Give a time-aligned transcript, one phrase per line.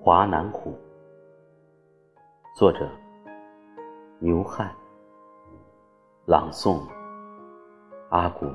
[0.00, 0.78] 华南虎，
[2.56, 2.88] 作者
[4.20, 4.74] 牛汉，
[6.24, 6.80] 朗诵
[8.08, 8.46] 阿古。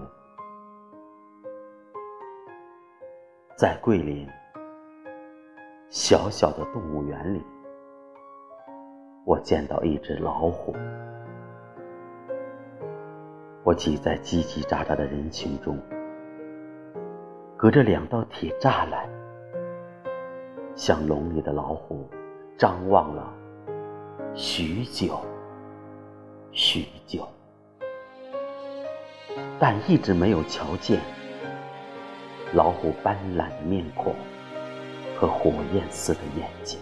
[3.55, 4.27] 在桂林
[5.89, 7.45] 小小的动物园里，
[9.25, 10.75] 我见到一只老虎。
[13.63, 15.79] 我挤在叽叽喳喳的人群中，
[17.55, 19.09] 隔着两道铁栅栏。
[20.75, 22.09] 向笼里的老虎
[22.57, 23.31] 张望了
[24.33, 25.17] 许久，
[26.51, 27.25] 许久，
[29.57, 30.99] 但一直没有瞧见
[32.53, 34.13] 老虎斑斓的面孔
[35.15, 36.77] 和火焰似的眼睛。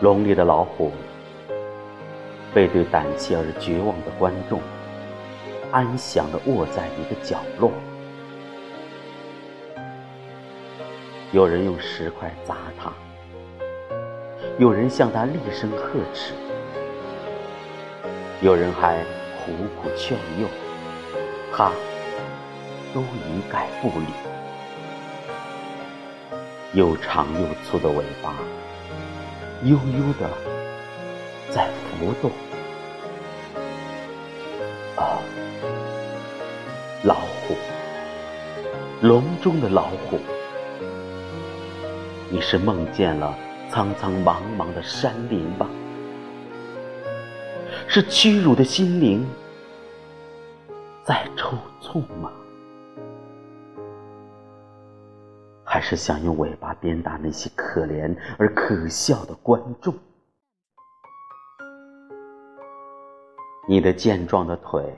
[0.00, 0.92] 笼里的老虎
[2.52, 4.60] 背对胆怯而绝望的观众，
[5.72, 7.72] 安详地卧在一个角落。
[11.32, 12.92] 有人用石块砸他，
[14.58, 16.32] 有人向他厉声呵斥，
[18.40, 18.98] 有人还
[19.38, 20.46] 苦苦劝诱，
[21.52, 21.72] 他
[22.92, 24.06] 都一概不理。
[26.72, 28.34] 又长又粗的尾巴，
[29.64, 30.28] 悠悠的
[31.50, 32.30] 在浮动。
[34.96, 35.18] 啊，
[37.02, 37.56] 老虎，
[39.00, 40.20] 笼中的老虎。
[42.28, 43.34] 你是梦见了
[43.70, 45.66] 苍苍茫茫的山林吧？
[47.88, 49.26] 是屈辱的心灵
[51.04, 52.30] 在抽搐吗？
[55.86, 59.94] 是想用尾巴鞭打那些可怜而可笑的观众？
[63.68, 64.96] 你的健壮的腿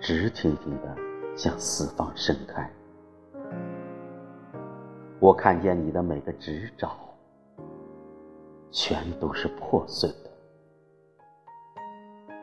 [0.00, 0.96] 直挺挺的
[1.36, 2.68] 向四方伸开。
[5.20, 6.90] 我看见你的每个指爪，
[8.72, 10.30] 全都是破碎的，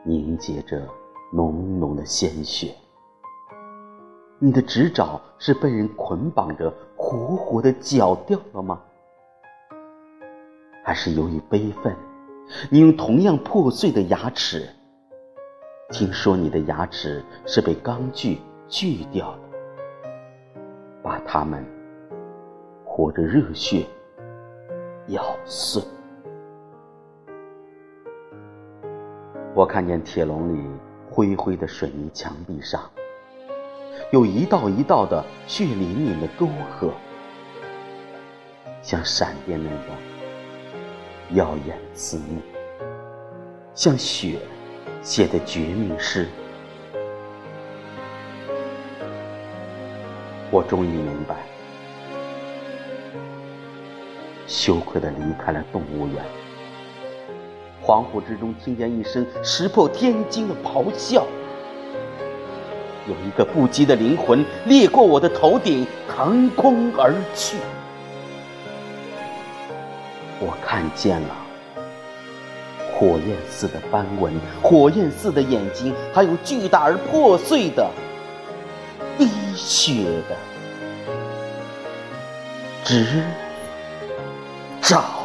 [0.06, 0.88] 凝结着
[1.34, 2.74] 浓浓的鲜血。
[4.42, 8.80] 你的指爪是被人捆绑着，活活的绞掉了吗？
[10.82, 11.94] 还是由于悲愤，
[12.70, 14.66] 你用同样破碎的牙齿？
[15.90, 19.40] 听说你的牙齿是被钢锯锯掉的，
[21.02, 21.62] 把它们。
[22.82, 23.86] 活着热血
[25.08, 25.82] 咬碎。
[29.54, 30.68] 我看见铁笼里
[31.10, 32.80] 灰灰的水泥墙壁上，
[34.10, 36.46] 有一道一道的血淋淋的沟
[36.78, 36.92] 壑，
[38.82, 39.80] 像闪电那样
[41.32, 42.40] 耀眼刺目，
[43.74, 44.38] 像血
[45.02, 46.28] 写的绝命诗。
[50.50, 51.36] 我终于明白。
[54.48, 56.24] 羞愧的离开了动物园，
[57.80, 61.24] 恍惚之中听见一声石破天惊的咆哮，
[63.10, 67.56] 有一个不羁的灵魂掠过我的头顶，腾空而去。
[70.38, 71.36] 我看见了
[72.94, 74.32] 火焰似的斑纹，
[74.62, 77.90] 火焰似的眼睛，还有巨大而破碎的
[79.18, 80.36] 滴血的
[82.84, 83.24] 直。
[84.80, 85.19] 找。